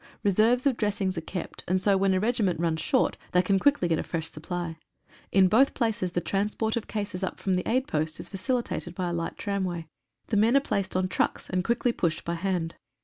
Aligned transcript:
Reserves 0.23 0.65
of 0.65 0.77
dressings 0.77 1.15
are 1.15 1.21
kept, 1.21 1.63
and 1.67 1.79
so 1.79 1.95
when 1.95 2.15
a 2.15 2.19
regiment 2.19 2.59
runs 2.59 2.81
short, 2.81 3.17
they 3.33 3.43
can 3.43 3.59
quickly 3.59 3.87
get 3.87 3.99
a 3.99 4.03
fresh 4.03 4.27
supply. 4.31 4.77
In 5.31 5.47
both 5.47 5.75
places 5.75 6.13
the 6.13 6.21
transport 6.21 6.75
of 6.75 6.87
cases 6.87 7.21
up 7.21 7.39
from 7.39 7.53
the 7.53 7.69
aid 7.69 7.87
post 7.87 8.19
is 8.19 8.27
facilitated 8.27 8.95
by 8.95 9.09
a 9.09 9.13
light 9.13 9.37
tramway. 9.37 9.85
The 10.29 10.37
men 10.37 10.57
are 10.57 10.59
placed 10.59 10.95
on 10.95 11.07
trucks, 11.07 11.51
and 11.51 11.63
quickly 11.63 11.91
pushed 11.91 12.25
by 12.25 12.33
hand. 12.33 12.73